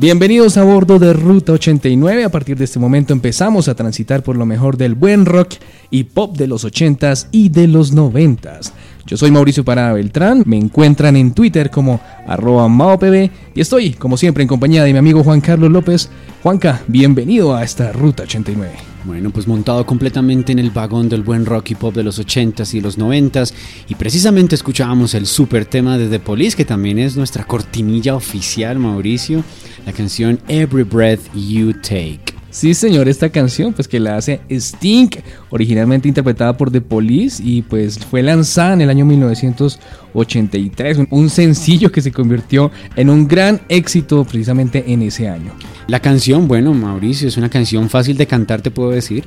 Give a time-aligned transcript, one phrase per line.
[0.00, 2.22] Bienvenidos a bordo de Ruta 89.
[2.22, 5.54] A partir de este momento empezamos a transitar por lo mejor del buen rock
[5.90, 8.70] y pop de los 80s y de los 90s.
[9.08, 14.18] Yo soy Mauricio Parada Beltrán, me encuentran en Twitter como arroba maopb y estoy, como
[14.18, 16.10] siempre, en compañía de mi amigo Juan Carlos López.
[16.42, 18.70] Juanca, bienvenido a esta Ruta 89.
[19.04, 22.74] Bueno, pues montado completamente en el vagón del buen rock y pop de los 80s
[22.74, 23.54] y los 90s
[23.88, 28.78] y precisamente escuchábamos el super tema de The Police que también es nuestra cortinilla oficial,
[28.78, 29.42] Mauricio,
[29.86, 32.37] la canción Every Breath You Take.
[32.58, 35.10] Sí, señor, esta canción pues que la hace Sting,
[35.50, 41.30] originalmente interpretada por The Police y pues fue lanzada en el año 1983, un- un
[41.30, 45.52] sencillo que se convirtió en un gran éxito precisamente en ese año.
[45.86, 49.24] La canción, bueno, Mauricio, es una canción fácil de cantar, te puedo decir.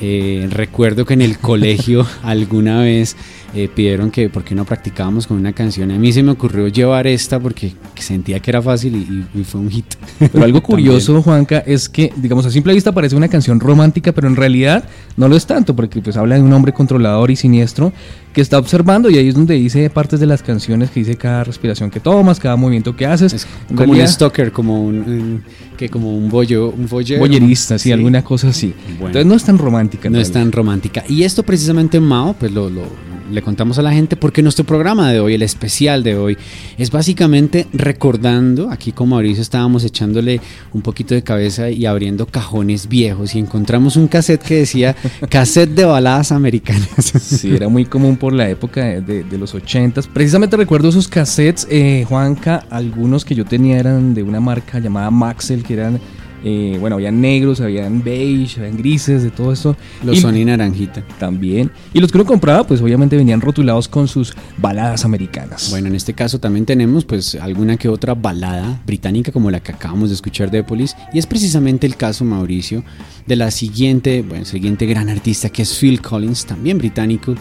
[0.00, 3.16] Eh, recuerdo que en el colegio alguna vez
[3.54, 5.90] eh, pidieron que por qué no practicábamos con una canción.
[5.90, 9.60] A mí se me ocurrió llevar esta porque sentía que era fácil y, y- fue
[9.60, 9.86] un hit.
[10.18, 14.28] Pero algo curioso, Juanca, es que, digamos, a simple vista parece una canción romántica, pero
[14.28, 14.84] en realidad
[15.16, 17.92] no lo es tanto, porque pues habla de un hombre controlador y siniestro
[18.34, 21.42] que está observando y ahí es donde dice partes de las canciones que dice cada
[21.44, 23.32] respiración que tomas, cada movimiento que haces.
[23.32, 25.42] Es como un realidad, stalker, como un, un-
[25.78, 27.18] que como un bollo, un voyeur.
[27.20, 28.74] Boyerista, sí, alguna cosa así.
[28.88, 29.06] Bueno.
[29.06, 30.10] Entonces no es tan romántica.
[30.10, 30.42] No es realidad.
[30.42, 31.04] tan romántica.
[31.08, 35.10] Y esto precisamente, Mao, pues lo, lo- le contamos a la gente porque nuestro programa
[35.12, 36.38] de hoy, el especial de hoy,
[36.78, 40.40] es básicamente recordando, aquí con Mauricio estábamos echándole
[40.72, 44.94] un poquito de cabeza y abriendo cajones viejos y encontramos un cassette que decía
[45.30, 46.88] cassette de baladas americanas.
[47.20, 51.08] Sí, era muy común por la época de, de- de los 80 Precisamente recuerdo esos
[51.08, 56.00] cassettes, eh, Juanca, algunos que yo tenía eran de una marca llamada Maxell, que eran,
[56.44, 59.76] eh, bueno, habían negros, habían beige, habían grises, de todo eso.
[60.04, 61.02] Los Y- Sony Naranjita.
[61.18, 61.70] También.
[61.92, 65.68] Y los que uno compraba, pues obviamente venían rotulados con sus baladas americanas.
[65.70, 69.72] Bueno, en este caso también tenemos pues alguna que otra balada británica como la que
[69.72, 72.84] acabamos de escuchar de Police y es precisamente el caso Mauricio
[73.26, 77.34] de la siguiente, bueno, siguiente gran artista que es Phil Collins, también británico.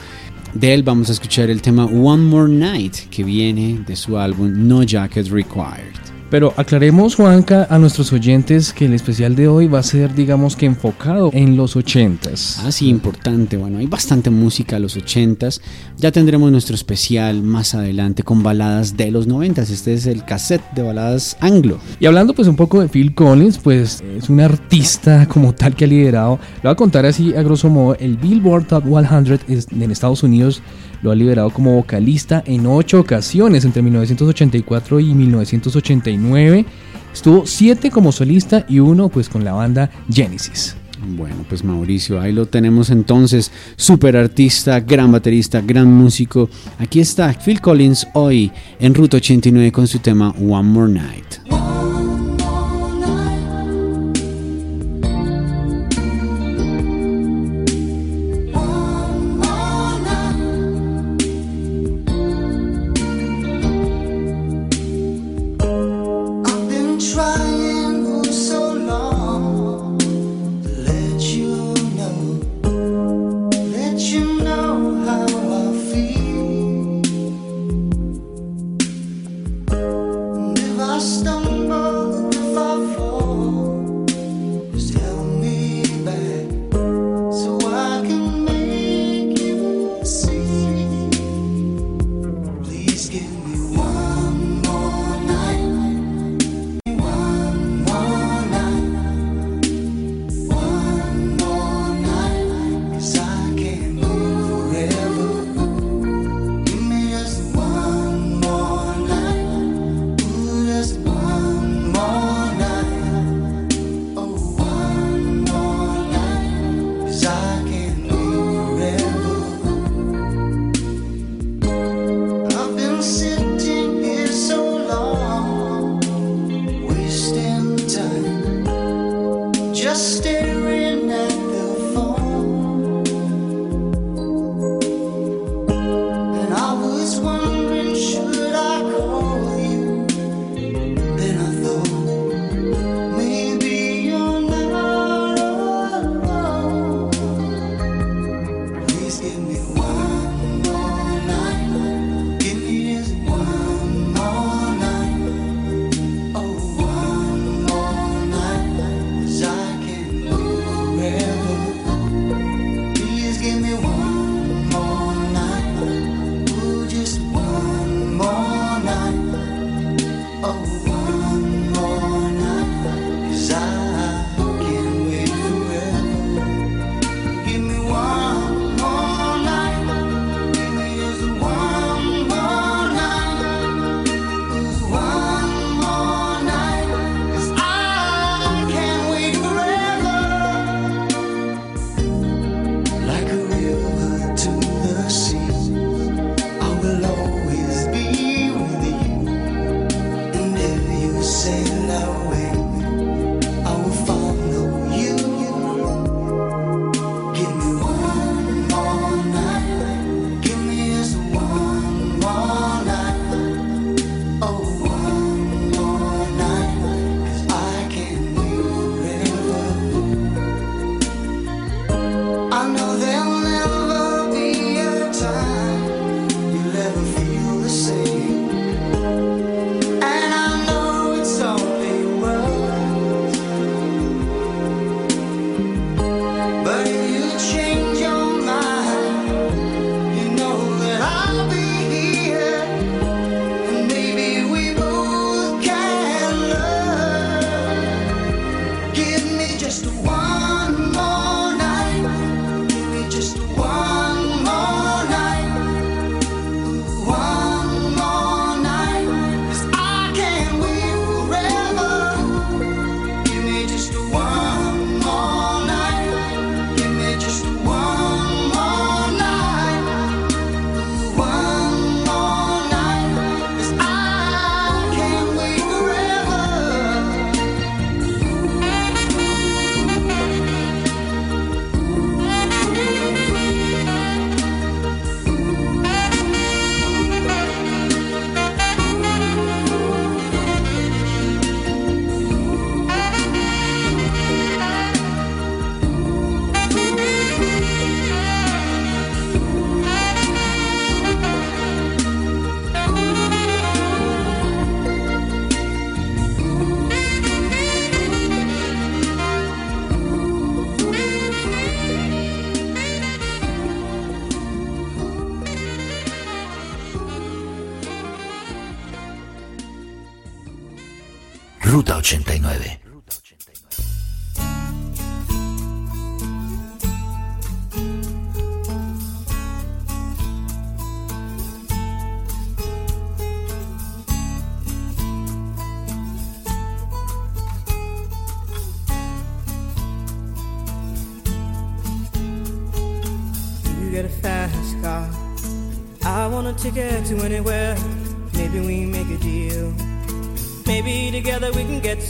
[0.53, 4.67] De él vamos a escuchar el tema One More Night que viene de su álbum
[4.67, 5.93] No Jacket Required.
[6.29, 10.57] Pero aclaremos, Juanca, a nuestros oyentes que el especial de hoy va a ser, digamos
[10.57, 12.57] que enfocado en los 80s.
[12.65, 13.55] Ah, sí, importante.
[13.55, 15.61] Bueno, hay bastante música de los 80s.
[15.95, 19.69] Ya tendremos nuestro especial más adelante con baladas de los 90s.
[19.71, 21.79] Este es el cassette de baladas anglo.
[21.97, 25.85] Y hablando pues un poco de Phil Collins, pues es un artista como tal que
[25.85, 29.67] ha liderado, lo voy a contar así a grosso modo, el Billboard Top 100 es-
[29.71, 30.61] en Estados Unidos
[31.01, 36.65] lo ha liberado como vocalista en ocho ocasiones entre 1984 y 1989.
[37.13, 40.75] Estuvo siete como solista y uno pues con la banda Genesis.
[41.15, 46.49] Bueno, pues Mauricio, ahí lo tenemos entonces, super artista, gran baterista, gran músico.
[46.79, 51.76] Aquí está Phil Collins hoy en Ruta 89 con su tema One More Night.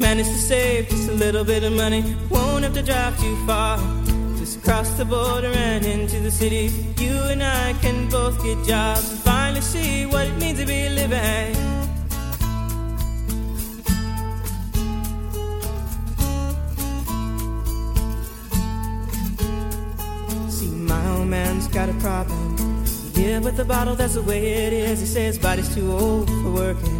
[0.00, 2.02] Managed to save just a little bit of money.
[2.30, 3.76] Won't have to drive too far.
[4.38, 6.70] Just cross the border and into the city.
[6.96, 10.88] You and I can both get jobs and finally see what it means to be
[10.88, 11.54] living.
[20.48, 22.56] See, my old man's got a problem.
[23.12, 25.00] Yeah, with the bottle, that's the way it is.
[25.00, 26.99] He says body's too old for working.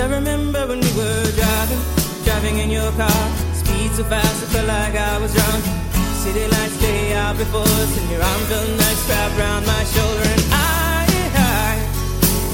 [0.00, 1.82] I remember when we were driving,
[2.24, 3.22] driving in your car.
[3.52, 5.62] Speed so fast, it felt like I was drunk.
[6.24, 10.24] City lights day out before us, and your arm felt nice wrapped around my shoulder.
[10.24, 11.04] And I,
[11.36, 11.72] I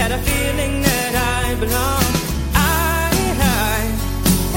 [0.02, 2.16] had a feeling that I belonged.
[2.52, 3.78] I, I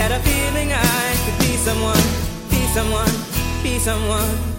[0.01, 2.05] had a feeling I could be someone,
[2.50, 3.13] be someone,
[3.62, 4.58] be someone.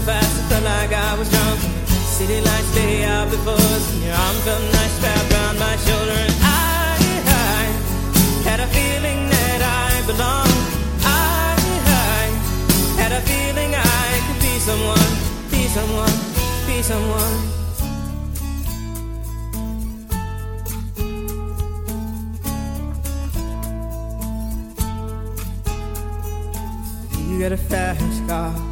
[0.00, 1.60] So fast, it felt like I was drunk.
[2.16, 6.16] City lights day out before us, and your arm felt nice wrapped around my shoulder.
[6.26, 7.62] And I, I
[8.48, 10.60] had a feeling that I belonged.
[11.04, 12.22] I, I
[13.00, 15.12] had a feeling I could be someone,
[15.50, 16.16] be someone,
[16.66, 17.36] be someone.
[27.28, 28.69] You got a fast car.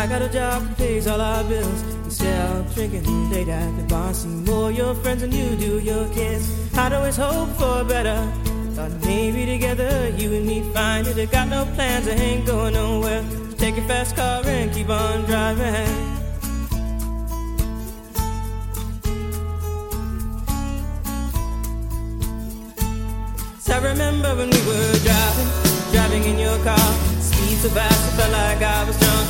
[0.00, 1.82] I got a job that pays all our bills.
[2.04, 6.08] Instead of drinking late at the bar, see more your friends than you do your
[6.14, 6.48] kids.
[6.74, 8.18] I'd always hope for better.
[8.72, 11.18] Thought maybe together you and me find it.
[11.18, 13.22] I got no plans, I ain't going nowhere.
[13.50, 15.84] So take your fast car and keep on driving.
[23.58, 25.50] So I remember when we were driving,
[25.92, 26.88] driving in your car.
[27.20, 29.29] Speed so fast, I felt like I was drunk.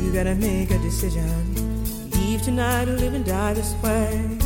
[0.00, 2.10] You gotta make a decision.
[2.10, 4.38] Leave tonight or live and die this way.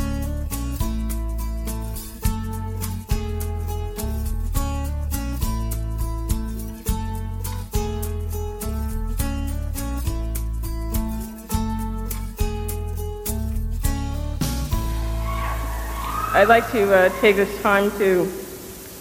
[16.35, 18.25] I'd like to uh, take this time to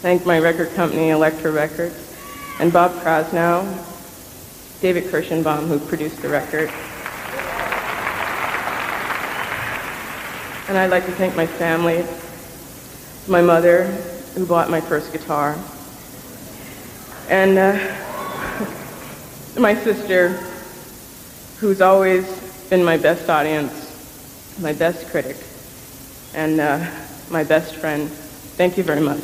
[0.03, 2.15] thank my record company, Elektra Records,
[2.59, 3.65] and Bob Krasnow,
[4.83, 6.69] David Kirschenbaum, who produced the record.
[10.67, 12.03] And I'd like to thank my family,
[13.25, 13.85] my mother,
[14.35, 15.57] who bought my first guitar,
[17.29, 17.79] and uh,
[19.57, 20.31] my sister,
[21.59, 22.25] who's always
[22.69, 23.71] been my best audience,
[24.59, 25.37] my best critic,
[26.33, 26.85] and uh,
[27.29, 28.09] my best friend.
[28.09, 29.23] Thank you very much.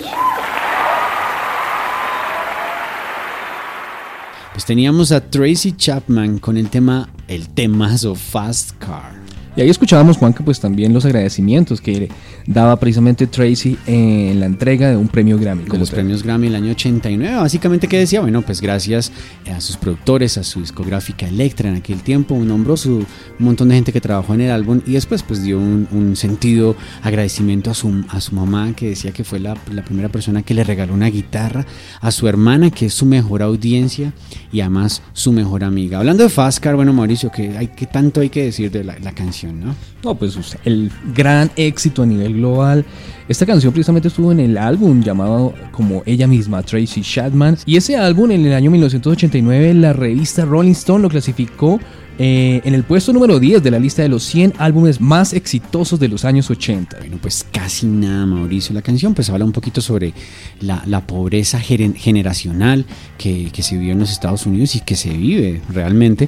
[4.53, 9.28] Pues teníamos a Tracy Chapman con el tema, el temazo Fast Car.
[9.55, 12.09] Y ahí escuchábamos, Juanca, pues también los agradecimientos que
[12.45, 15.65] daba precisamente Tracy en la entrega de un premio Grammy.
[15.65, 17.37] como los premios Grammy el año 89.
[17.37, 18.21] Básicamente, ¿qué decía?
[18.21, 19.11] Bueno, pues gracias
[19.53, 23.05] a sus productores, a su discográfica Electra en aquel tiempo, nombró su, un
[23.39, 26.75] montón de gente que trabajó en el álbum y después pues dio un, un sentido
[27.01, 30.53] agradecimiento a su, a su mamá que decía que fue la, la primera persona que
[30.53, 31.65] le regaló una guitarra,
[32.01, 34.13] a su hermana que es su mejor audiencia
[34.51, 35.99] y además su mejor amiga.
[35.99, 38.97] Hablando de Fast Car, bueno Mauricio, que hay que tanto hay que decir de la,
[38.99, 39.75] la canción, ¿no?
[40.03, 42.85] No, pues el gran éxito a nivel global.
[43.27, 47.57] Esta canción precisamente estuvo en el álbum llamado como ella misma, Tracy Chapman.
[47.65, 51.79] Y ese álbum en el año 1989 la revista Rolling Stone lo clasificó
[52.21, 56.01] eh, en el puesto número 10 de la lista de los 100 álbumes más exitosos
[56.01, 56.97] de los años 80.
[56.97, 58.73] Bueno, pues casi nada, Mauricio.
[58.73, 60.13] La canción pues habla un poquito sobre
[60.59, 62.85] la, la pobreza generacional
[63.17, 66.27] que, que se vivió en los Estados Unidos y que se vive realmente.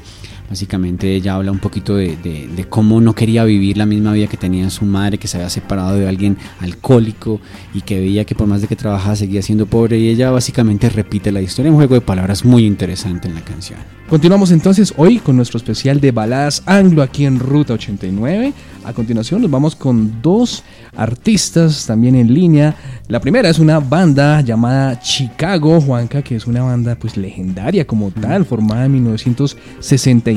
[0.51, 4.27] Básicamente ella habla un poquito de, de- de cómo no quería vivir la misma vida
[4.27, 7.39] que tenía su madre, que se había separado de alguien alcohólico
[7.73, 9.97] y que veía que por más de que trabajaba seguía siendo pobre.
[9.97, 13.79] Y ella básicamente repite la historia, un juego de palabras muy interesante en la canción.
[14.09, 18.51] Continuamos entonces hoy con nuestro especial de baladas anglo aquí en Ruta 89.
[18.83, 20.63] A continuación nos vamos con dos
[20.97, 22.75] artistas también en línea.
[23.07, 28.11] La primera es una banda llamada Chicago, Juanca, que es una banda pues legendaria como
[28.11, 28.91] tal, formada en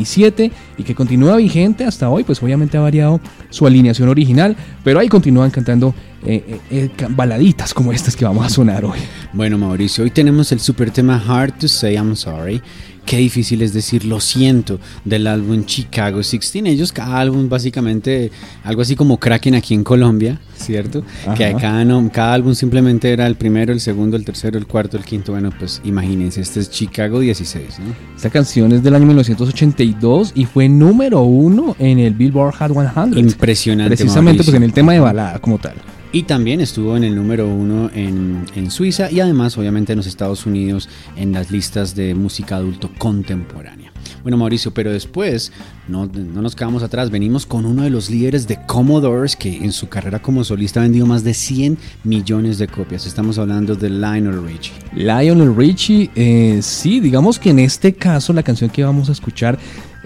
[0.05, 5.01] 1967 y que continúa vigente hasta hoy, pues obviamente ha variado su alineación original, pero
[5.01, 5.95] ahí continúan cantando
[6.27, 8.99] eh, eh, eh, baladitas como estas que vamos a sonar hoy.
[9.33, 12.63] Bueno, Mauricio, hoy tenemos el super tema Hard to Say I'm Sorry.
[13.07, 16.65] Qué difícil es decir lo siento del álbum Chicago 16.
[16.67, 18.31] Ellos, cada álbum, básicamente,
[18.63, 21.03] algo así como Kraken aquí en Colombia, ¿cierto?
[21.35, 24.97] Que cada, no- cada álbum simplemente era el primero, el segundo, el tercero, el cuarto,
[24.97, 25.33] el quinto.
[25.33, 27.95] Bueno, pues imagínense, este es Chicago 16, ¿no?
[28.17, 33.19] Esta canción es del año 1982 y fue número uno en el Billboard Hot 100.
[33.19, 33.97] Impresionante.
[33.97, 35.75] Precisamente pues en el tema de balada como tal.
[36.15, 40.47] Y también estuvo en el número uno en, Suiza y además obviamente en los Estados
[40.47, 43.93] Unidos en las listas de música adulto contemporánea.
[44.23, 45.51] Bueno Mauricio, pero después
[45.89, 49.73] no, no nos quedamos atrás, venimos con uno de los líderes de Commodores que en
[49.73, 53.07] su carrera como solista ha vendido más de 100 millones de copias.
[53.07, 54.73] Estamos hablando de Lionel Richie.
[54.95, 59.59] Lionel Richie, eh, sí, digamos que en este caso la canción que vamos a escuchar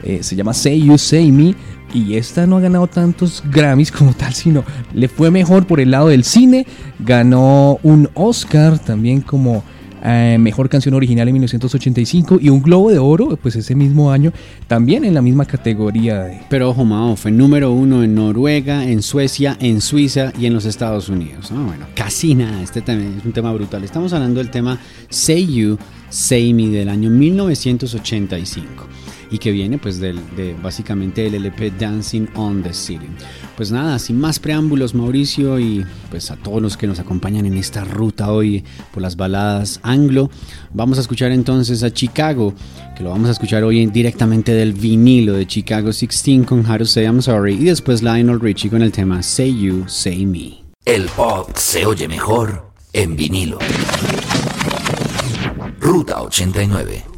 [0.03, 1.55] eh, se llama Say You Say Me
[1.93, 5.91] y esta no ha ganado tantos Grammys como tal, sino le fue mejor por el
[5.91, 6.67] lado del cine,
[6.99, 9.65] ganó un Oscar también como
[10.05, 14.33] eh, mejor canción original en 1985 y un Globo de Oro, pues ese mismo año,
[14.67, 16.41] también en la misma categoría de...
[16.49, 20.67] Pero ojo Mao, fue número uno en Noruega, en Suecia, en Suiza y en los
[20.67, 21.51] Estados Unidos.
[21.53, 23.83] Ah, bueno, casi nada, este también es un tema brutal.
[23.83, 25.79] Estamos hablando del tema Say You,
[26.11, 28.87] Say Me del año 1985
[29.31, 30.15] y que viene pues de
[30.63, 33.15] básicamente el LP Dancing on the Ceiling.
[33.57, 37.55] Pues nada, sin más preámbulos Mauricio y pues a todos los que nos acompañan en
[37.55, 40.31] esta ruta hoy por las baladas anglo,
[40.73, 42.55] vamos a escuchar entonces a Chicago,
[42.97, 46.79] que lo vamos a escuchar hoy en- directamente del vinilo de Chicago 16 con How
[46.79, 50.63] to Say I'm Sorry y después Lionel Richie con el tema Say You, Say Me.
[50.85, 53.59] El pop se oye mejor en vinilo.
[55.81, 57.18] Ruta 89.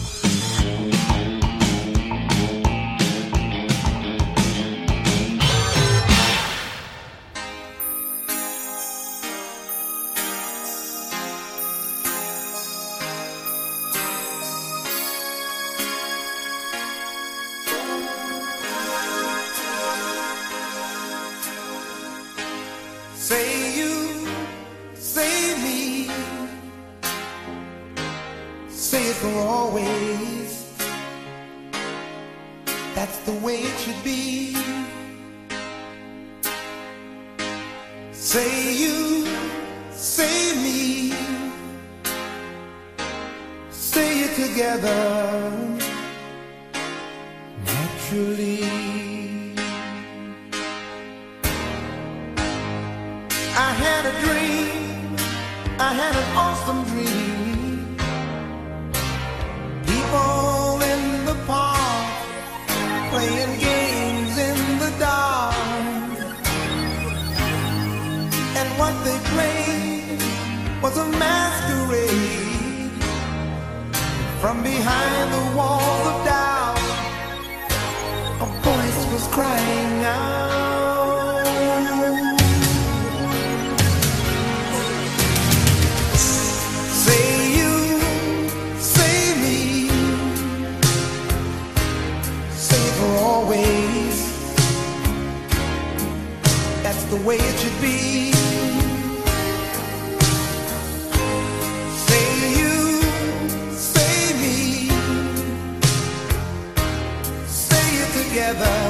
[108.53, 108.80] Together.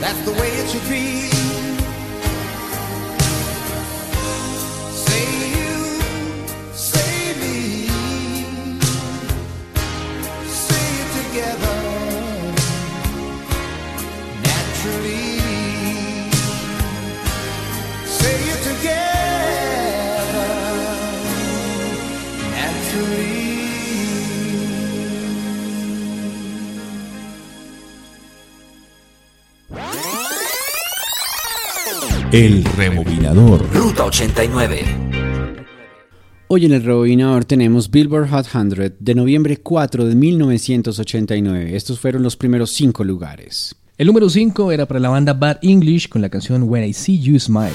[0.00, 1.69] That's the way it should be.
[32.32, 33.66] El rebobinador.
[33.74, 34.84] Ruta 89.
[36.46, 41.74] Hoy en el rebobinador tenemos Billboard Hot 100 de noviembre 4 de 1989.
[41.74, 43.74] Estos fueron los primeros cinco lugares.
[43.98, 47.18] El número 5 era para la banda Bad English con la canción When I See
[47.18, 47.72] You Smile.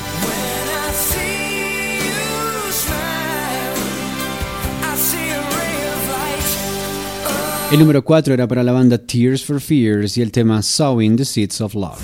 [7.73, 11.25] El número 4 era para la banda Tears for Fears y el tema Sowing the
[11.25, 11.99] Seeds of Love.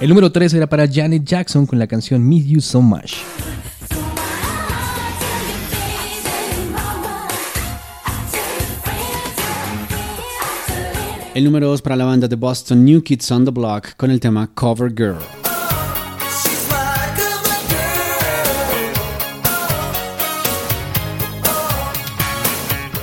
[0.00, 3.14] El número 3 era para Janet Jackson con la canción Miss You So Much.
[11.34, 14.20] El número 2 para la banda de Boston New Kids on the Block con el
[14.20, 15.37] tema Cover Girl.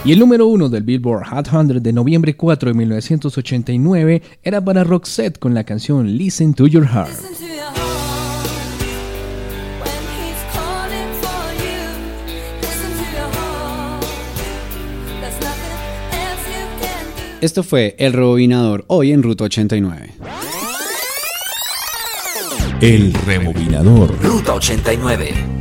[0.06, 4.84] Y el número 1 del Billboard Hot 100 de noviembre 4 de 1989 era para
[4.84, 7.10] Roxette con la canción Listen to Your Heart.
[17.42, 20.14] Esto fue El Rebobinador, hoy en Ruta 89.
[22.82, 24.16] El rebobinador.
[24.22, 25.55] Ruta 89.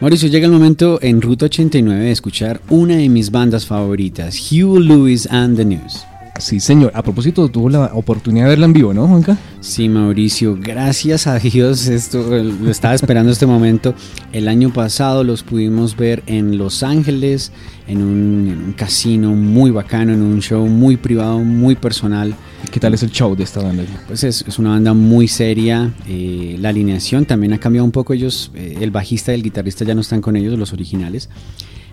[0.00, 4.78] Mauricio, llega el momento en Ruta 89 de escuchar una de mis bandas favoritas, Hugh
[4.78, 6.07] Lewis and the News.
[6.38, 6.92] Sí, señor.
[6.94, 9.36] A propósito, tuvo la oportunidad de verla en vivo, ¿no, Juanca?
[9.60, 13.94] Sí, Mauricio, gracias a Dios, esto lo estaba esperando este momento.
[14.32, 17.50] El año pasado los pudimos ver en Los Ángeles,
[17.88, 22.34] en un, en un casino muy bacano, en un show muy privado, muy personal.
[22.70, 23.82] ¿Qué tal es el show de esta banda?
[24.06, 25.92] Pues es, es una banda muy seria.
[26.06, 28.12] eh, la alineación también ha cambiado un poco.
[28.12, 31.28] Ellos, eh, el bajista y el guitarrista ya no están con ellos, los originales.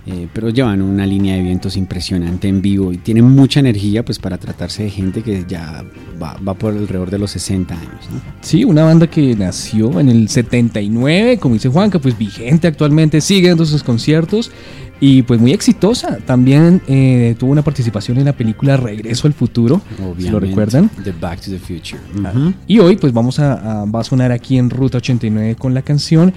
[0.08, 4.20] Eh, pero llevan una línea de vientos impresionante en vivo y tienen mucha energía pues
[4.20, 5.84] para tratarse de gente que ya
[6.22, 7.90] va, va por alrededor de los 60 años.
[8.14, 8.22] ¿no?
[8.42, 13.50] Sí, una banda que nació en el 79, como dice Juanca, pues vigente actualmente, sigue
[13.50, 14.52] dando sus conciertos
[15.00, 16.18] y pues muy exitosa.
[16.26, 20.90] También eh, tuvo una participación en la película Regreso al Futuro, si lo Obviamente, recuerdan.
[21.04, 22.00] The Back to the Future.
[22.68, 25.82] Y hoy pues vamos a, a- va a sonar aquí en Ruta 89 con la
[25.82, 26.32] canción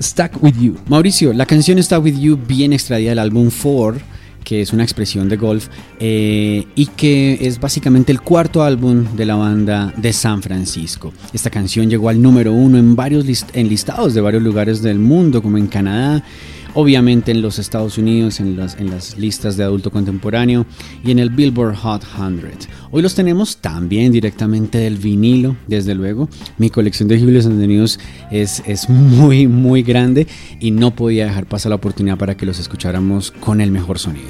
[0.00, 0.76] Stuck With You.
[0.88, 4.00] Mauricio, la canción está With You, bien extraída del álbum Four,
[4.44, 9.26] que es una expresión de golf, eh, y que es básicamente el cuarto álbum de
[9.26, 11.12] la banda de San Francisco.
[11.32, 15.42] Esta canción llegó al número uno en varios en listados de varios lugares del mundo,
[15.42, 16.24] como en Canadá,
[16.74, 20.66] obviamente en los Estados Unidos, en las, en las listas de adulto contemporáneo
[21.04, 22.40] y en el Billboard Hot 100.
[22.90, 26.28] Hoy los tenemos también directamente del vinilo, desde luego.
[26.58, 27.98] Mi colección de Gibles Unidos
[28.30, 30.26] es, es muy, muy grande
[30.60, 34.28] y no podía dejar pasar la oportunidad para que los escucháramos con el mejor sonido.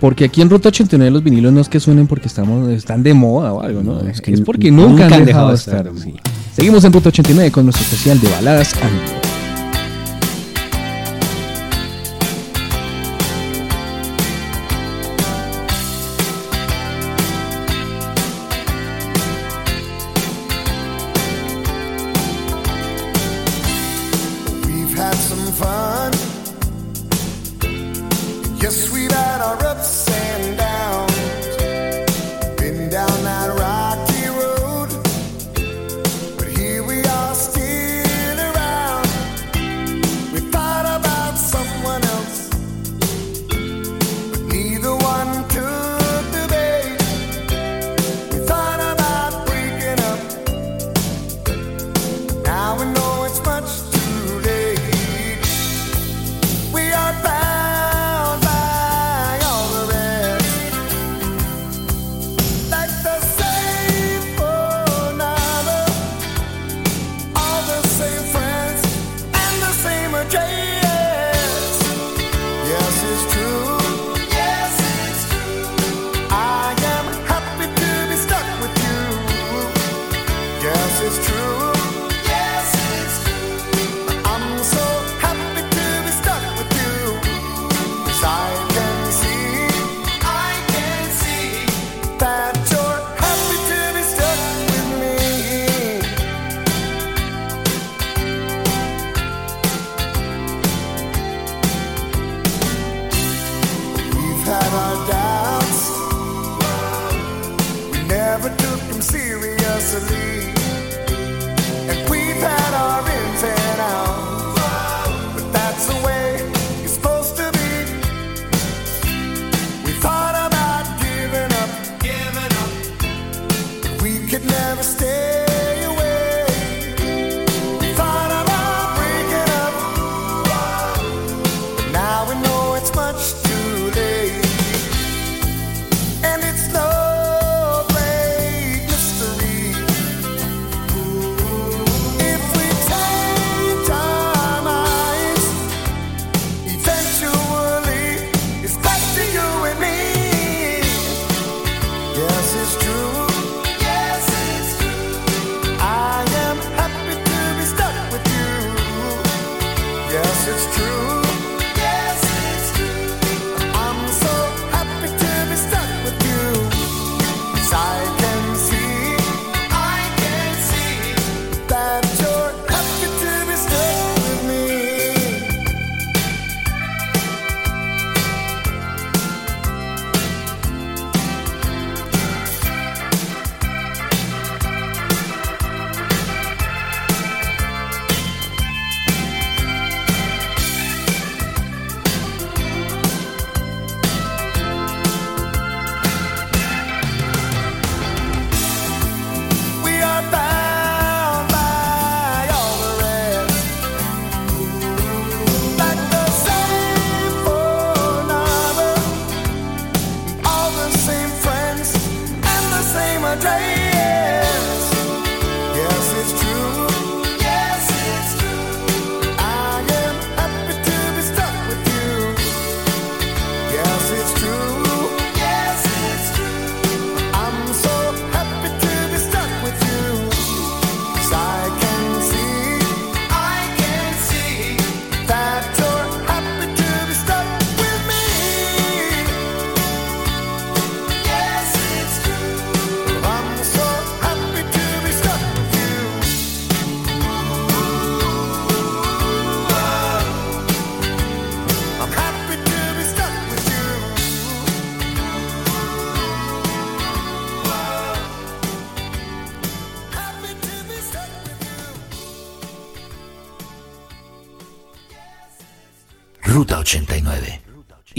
[0.00, 3.14] Porque aquí en Ruta 89 los vinilos no es que suenen porque estamos, están de
[3.14, 3.94] moda o algo, ¿no?
[3.94, 5.84] No, es, es que porque nunca nunca, han dejado de estar.
[5.84, 6.04] de estar.
[6.04, 6.14] sí.
[6.56, 8.74] Seguimos en Ruta 89 con nuestro especial de baladas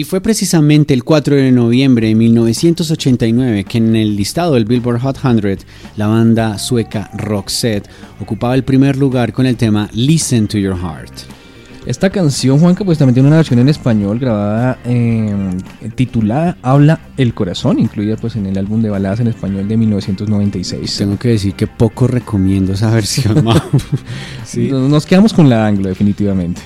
[0.03, 4.99] Y fue precisamente el 4 de noviembre de 1989 que en el listado del Billboard
[4.99, 5.59] Hot 100
[5.95, 7.87] la banda sueca Roxette
[8.19, 11.13] ocupaba el primer lugar con el tema Listen to Your Heart.
[11.85, 15.33] Esta canción, Juanca, pues también tiene una versión en español grabada, eh,
[15.95, 20.97] titulada Habla el Corazón, incluida pues en el álbum de baladas en español de 1996.
[20.97, 23.45] Tengo que decir que poco recomiendo esa versión.
[24.45, 24.67] Sí.
[24.69, 26.61] Nos nos quedamos con la anglo, definitivamente.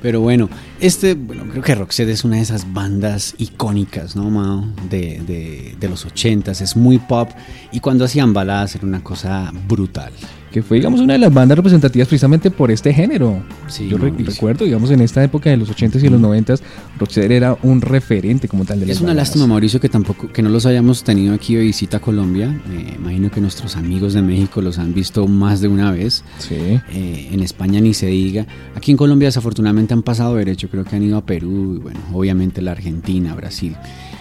[0.00, 0.48] Pero bueno,
[0.80, 4.64] este, bueno, creo que Roxette es una de esas bandas icónicas, ¿no, Mao?
[4.88, 7.30] De, de, de los ochentas, es muy pop
[7.72, 10.12] y cuando hacían baladas era una cosa brutal.
[10.58, 13.42] Que fue, digamos, una de las bandas representativas precisamente por este género.
[13.68, 14.32] Sí, Yo re- Mauricio.
[14.34, 16.60] recuerdo, digamos, en esta época de los 80s y los 90s,
[16.98, 20.42] Roxette era un referente como tal de las Es una lástima, Mauricio, que tampoco que
[20.42, 22.48] no los hayamos tenido aquí de visita a Colombia.
[22.68, 26.24] Me imagino que nuestros amigos de México los han visto más de una vez.
[26.38, 26.56] Sí.
[26.56, 28.44] Eh, en España ni se diga.
[28.74, 32.00] Aquí en Colombia desafortunadamente han pasado derecho, creo que han ido a Perú y bueno,
[32.12, 33.76] obviamente la Argentina, Brasil.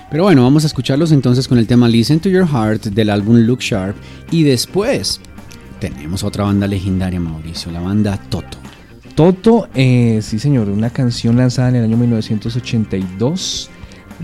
[0.09, 3.38] Pero bueno, vamos a escucharlos entonces con el tema Listen to Your Heart del álbum
[3.39, 3.95] Look Sharp
[4.31, 5.19] y después
[5.80, 8.57] tenemos otra banda legendaria, Mauricio, la banda Toto.
[9.15, 13.69] Toto, eh, sí señor, una canción lanzada en el año 1982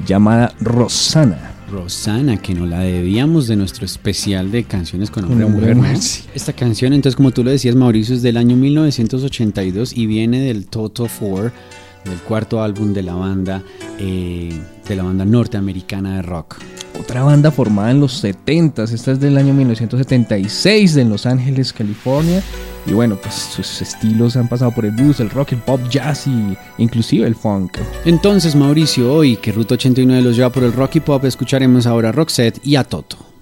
[0.06, 1.52] llamada Rosana.
[1.72, 5.98] Rosana, que nos la debíamos de nuestro especial de canciones con hombre y mujer.
[6.36, 10.68] Esta canción, entonces, como tú lo decías, Mauricio, es del año 1982 y viene del
[10.68, 11.52] Toto 4,
[12.06, 13.64] del cuarto álbum de la banda,
[14.00, 16.58] eh, de la banda norteamericana de rock.
[17.00, 22.44] Otra banda formada en los 70s, esta es del año 1976 en Los Ángeles, California.
[22.86, 26.28] Y bueno, pues sus estilos han pasado por el blues, el rock, el pop, jazz
[26.28, 27.78] y inclusive el funk.
[28.06, 32.10] Entonces, Mauricio, hoy que Ruta 89 los lleva por el rock y pop, escucharemos ahora
[32.10, 33.33] a Roxette y a Toto.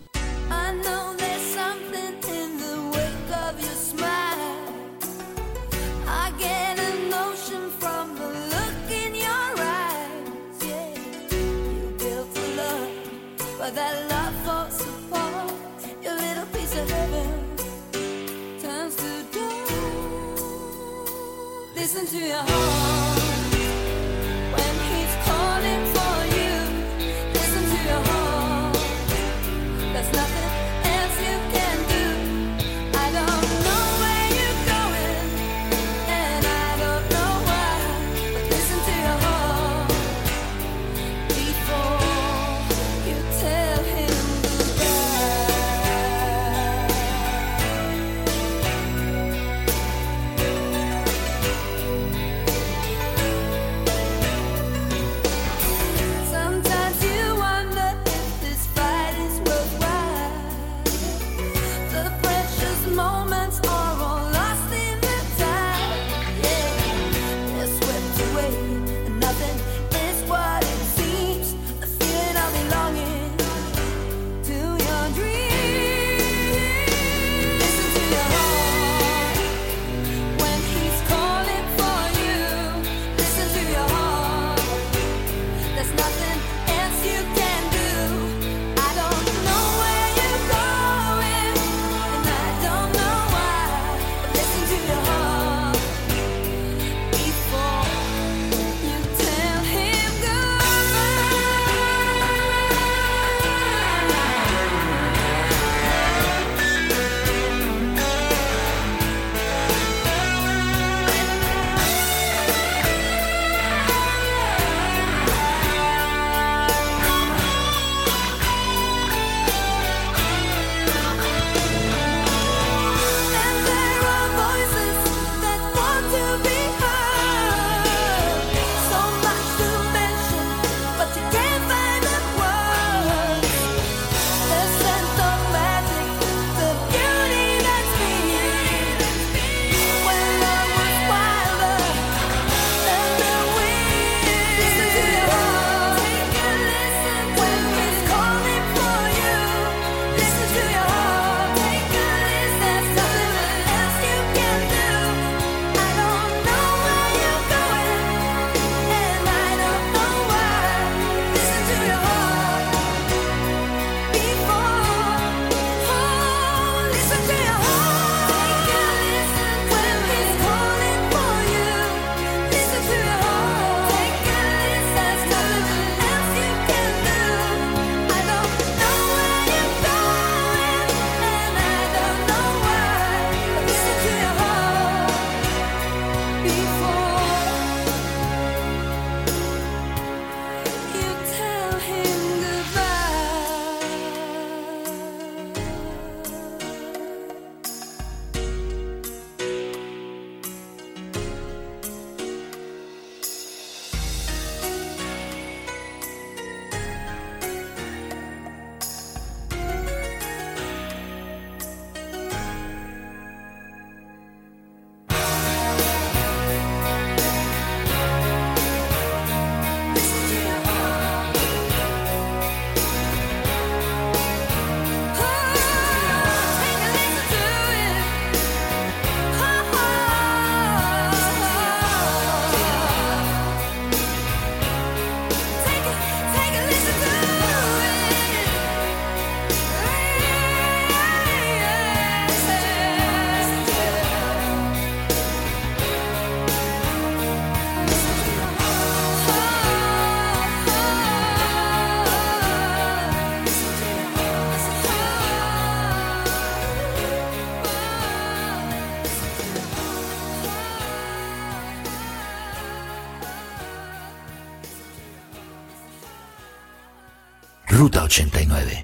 [267.81, 268.80] Ruta 89.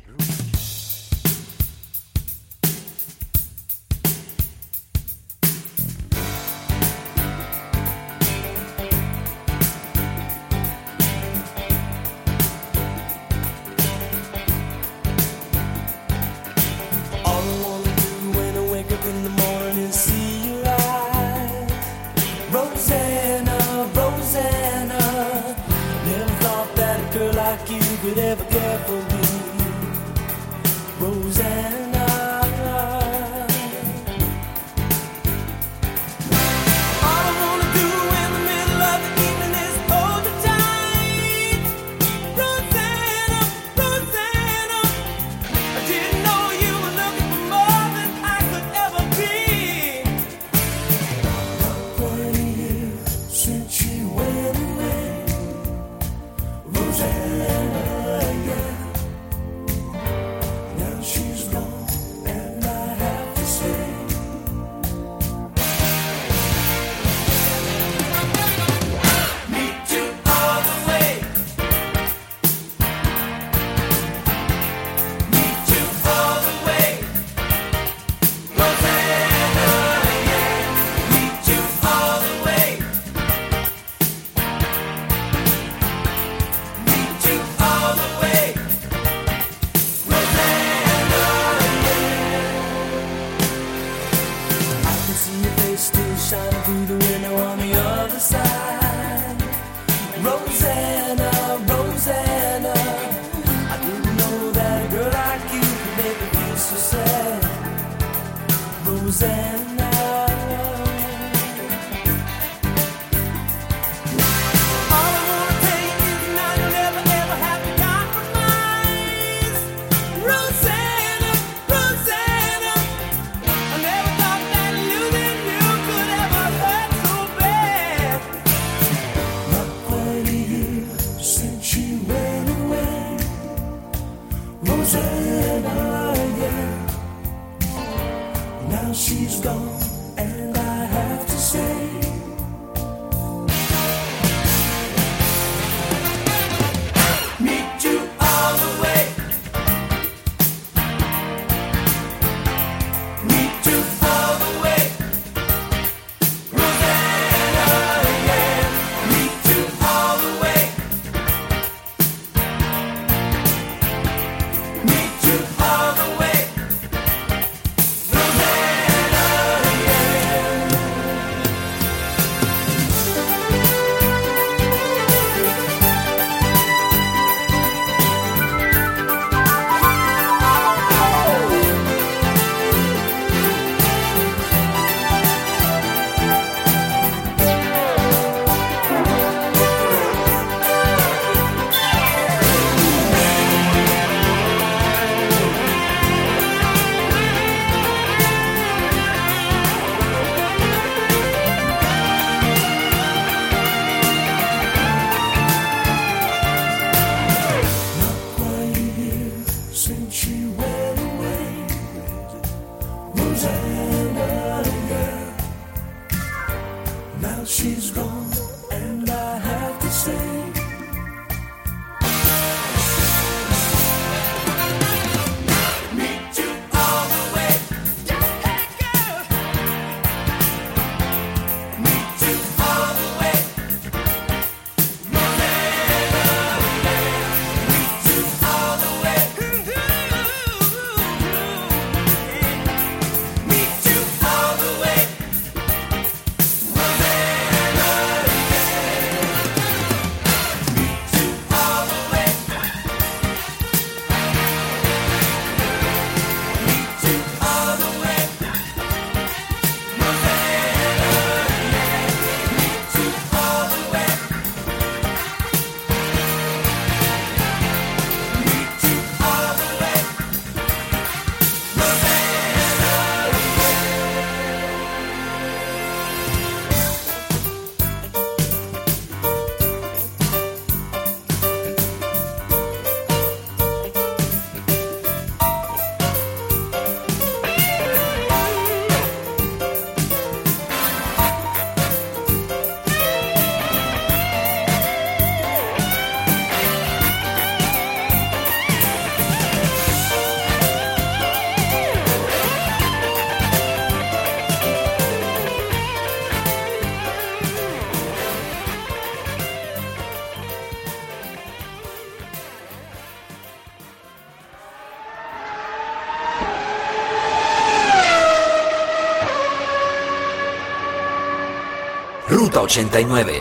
[322.67, 323.31] 89.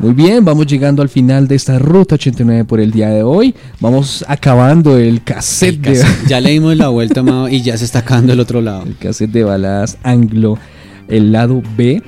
[0.00, 3.54] Muy bien, vamos llegando al final de esta ruta 89 por el día de hoy.
[3.78, 6.04] Vamos acabando el cassette, El de.
[6.26, 8.82] Ya le dimos la vuelta, Mao, y ya se está acabando el otro lado.
[8.82, 10.58] el cassette de baladas anglo,
[11.06, 12.02] el lado B.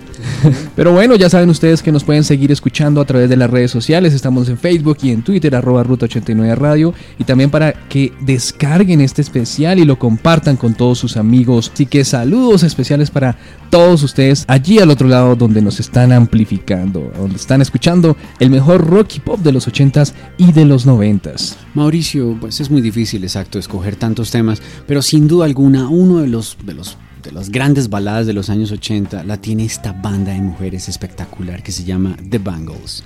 [0.77, 3.71] Pero bueno, ya saben ustedes que nos pueden seguir escuchando a través de las redes
[3.71, 4.15] sociales.
[4.15, 6.95] Estamos en Facebook y en Twitter, arroba Ruta 89 Radio.
[7.19, 11.71] Y también para que descarguen este especial y lo compartan con todos sus amigos.
[11.73, 13.37] Así que saludos especiales para
[13.71, 18.87] todos ustedes allí al otro lado donde nos están amplificando, donde están escuchando el mejor
[18.87, 21.57] rock y pop de los 80s y de los 90s.
[21.75, 26.29] Mauricio, pues es muy difícil, exacto, escoger tantos temas, pero sin duda alguna, uno de
[26.29, 26.97] los, de los,
[27.27, 31.63] de las grandes baladas de los años 80 la tiene esta banda de mujeres espectacular
[31.63, 33.03] que se llama The Bangles.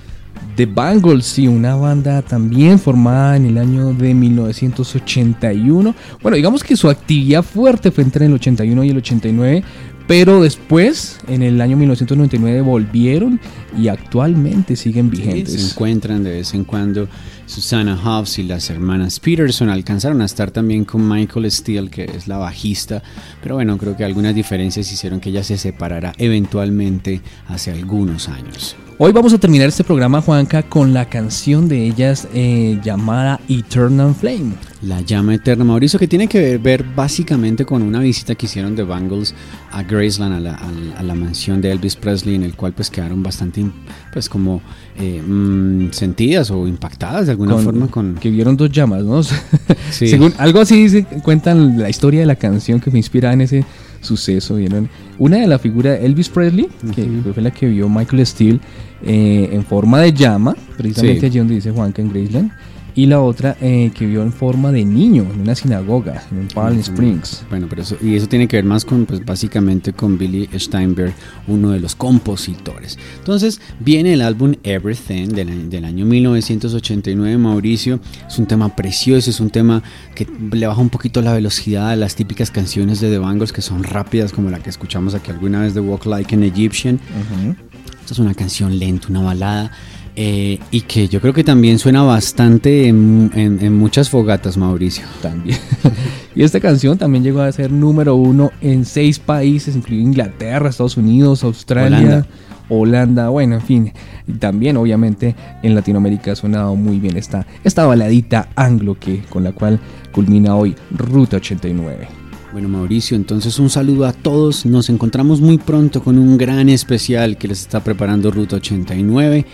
[0.55, 5.95] The Bangles, sí, una banda también formada en el año de 1981.
[6.21, 9.63] Bueno, digamos que su actividad fuerte fue entre el 81 y el 89,
[10.07, 13.39] pero después, en el año 1999, volvieron
[13.77, 15.71] y actualmente siguen Sí, se vigentes.
[15.71, 17.07] encuentran de vez en cuando.
[17.51, 22.29] Susana Hobbs y las hermanas Peterson alcanzaron a estar también con Michael Steele, que es
[22.29, 23.03] la bajista,
[23.43, 28.77] pero bueno, creo que algunas diferencias hicieron que ella se separara eventualmente hace algunos años.
[29.03, 34.13] Hoy vamos a terminar este programa, Juanca, con la canción de ellas eh, llamada Eternal
[34.13, 34.51] Flame.
[34.83, 38.83] La llama eterna, Mauricio, que tiene que ver, básicamente con una visita que hicieron de
[38.83, 39.33] Bangles
[39.71, 42.73] a Graceland, a la, a la- a la mansión de Elvis Presley, en el cual
[42.73, 43.65] pues quedaron bastante,
[44.13, 44.61] pues como
[44.99, 48.13] eh, mm, sentidas o impactadas de alguna Con- forma con...
[48.15, 49.23] Que vieron dos llamas, ¿no?
[49.89, 50.07] Sí.
[50.09, 53.65] Según, algo así dice- cuentan la historia de la canción que me inspira en ese
[53.99, 54.55] suceso.
[54.57, 54.89] ¿vieron?
[55.17, 58.59] Una de la figura de Elvis Presley, que fue la que vio Michael Steele
[59.03, 61.25] eh, en forma de llama, precisamente Sí.
[61.27, 62.51] allí donde dice Juanca en Graceland.
[62.93, 66.77] Y la otra eh, que vio en forma de niño en una sinagoga, en Palm.
[66.77, 67.45] Springs.
[67.49, 71.13] Bueno, pero eso, y eso tiene que ver más con, pues básicamente con Billy Steinberg,
[71.47, 72.99] uno de los compositores.
[73.19, 78.01] Entonces viene el álbum Everything del, año- del año 1989, Mauricio.
[78.27, 79.81] Es un tema precioso, es un tema
[80.13, 83.61] que le baja un poquito la velocidad a las típicas canciones de The Bangles que
[83.61, 86.95] son rápidas, como la que escuchamos aquí alguna vez de Walk Like an Egyptian.
[86.95, 87.55] Ujú.
[88.01, 89.71] Esta es una canción lenta, una balada.
[90.15, 95.05] eh, y que yo creo que también suena bastante en, en- en muchas fogatas, Mauricio.
[95.21, 95.57] También.
[96.35, 100.97] y esta canción también llegó a ser número uno en seis países, incluido Inglaterra, Estados
[100.97, 102.27] Unidos, Australia, Holanda.
[102.67, 103.93] Holanda, bueno, en fin.
[104.27, 105.33] Y también, obviamente,
[105.63, 109.79] en Latinoamérica ha sonado muy bien esta, esta baladita anglo que, con la cual
[110.11, 112.07] culmina hoy Ruta 89.
[112.51, 114.65] Bueno, Mauricio, entonces un saludo a todos.
[114.65, 119.45] Nos encontramos muy pronto con un gran especial que les está preparando Ruta 89.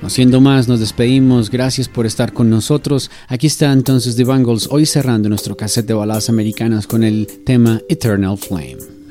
[0.00, 1.50] No siendo más, nos despedimos.
[1.50, 3.10] Gracias por estar con nosotros.
[3.28, 7.82] Aquí está entonces The Bangles, hoy cerrando nuestro cassette de baladas americanas con el tema
[7.90, 9.01] Eternal Flame.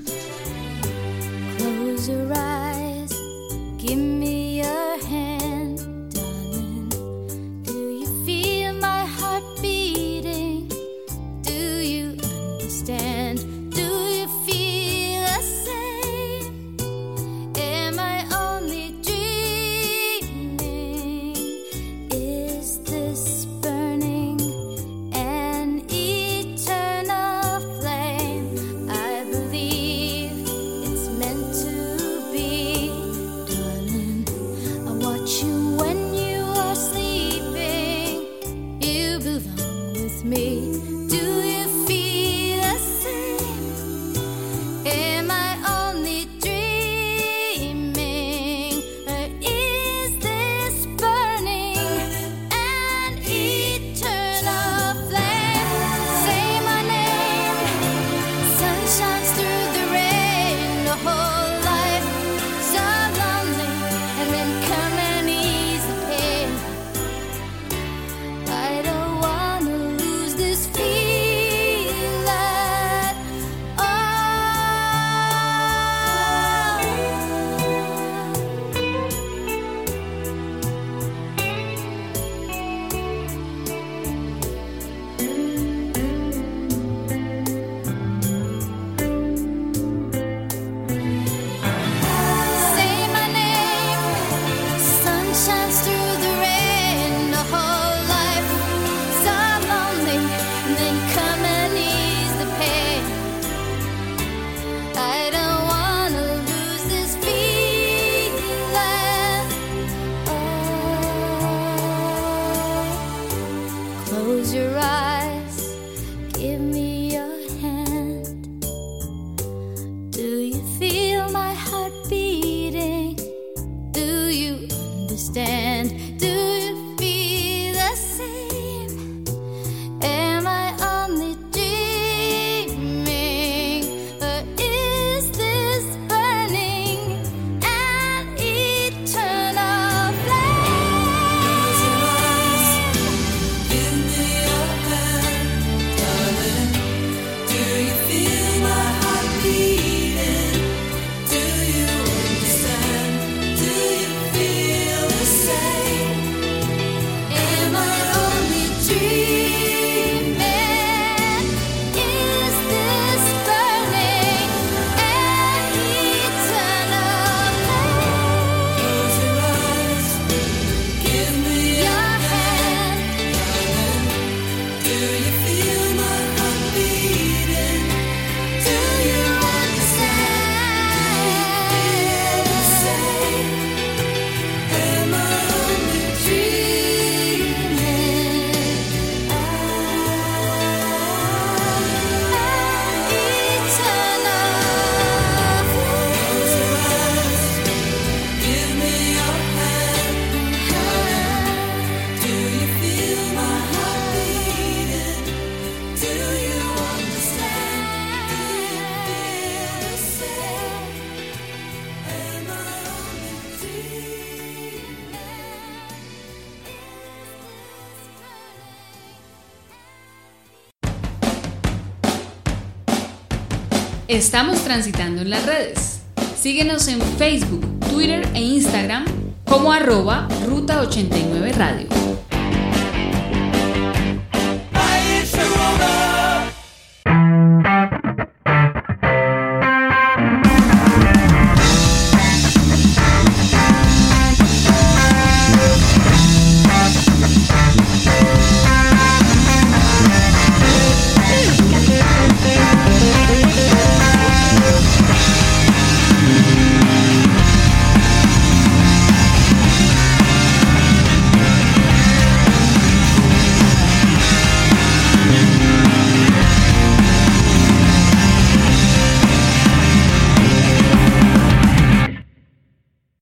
[224.11, 226.01] Estamos transitando en las redes.
[226.37, 229.05] Síguenos en Facebook, Twitter e Instagram
[229.45, 232.00] como arroba Ruta89Radio.